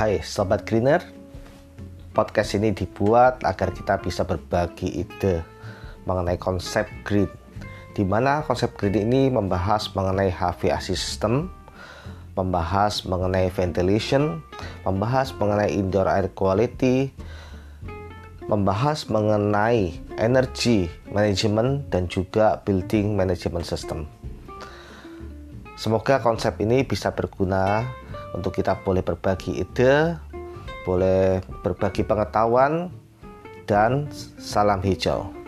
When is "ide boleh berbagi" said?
29.64-32.04